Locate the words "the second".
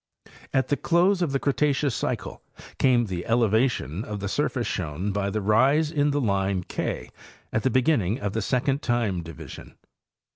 8.33-8.81